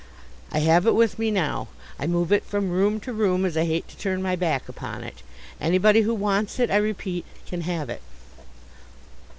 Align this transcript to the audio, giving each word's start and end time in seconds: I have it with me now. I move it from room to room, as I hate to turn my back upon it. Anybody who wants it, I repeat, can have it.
I 0.51 0.61
have 0.61 0.87
it 0.87 0.95
with 0.95 1.19
me 1.19 1.29
now. 1.29 1.67
I 1.99 2.07
move 2.07 2.31
it 2.31 2.43
from 2.43 2.71
room 2.71 2.99
to 3.01 3.13
room, 3.13 3.45
as 3.45 3.55
I 3.55 3.65
hate 3.65 3.87
to 3.89 3.95
turn 3.97 4.19
my 4.19 4.35
back 4.35 4.67
upon 4.67 5.03
it. 5.03 5.21
Anybody 5.61 6.01
who 6.01 6.15
wants 6.15 6.57
it, 6.59 6.71
I 6.71 6.77
repeat, 6.77 7.23
can 7.45 7.61
have 7.61 7.87
it. 7.87 8.01